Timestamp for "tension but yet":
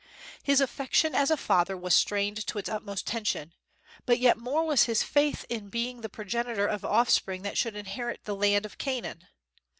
3.05-4.35